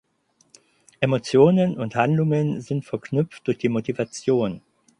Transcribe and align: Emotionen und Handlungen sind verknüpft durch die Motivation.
Emotionen 0.99 1.77
und 1.77 1.93
Handlungen 1.93 2.59
sind 2.61 2.85
verknüpft 2.85 3.45
durch 3.45 3.59
die 3.59 3.69
Motivation. 3.69 4.63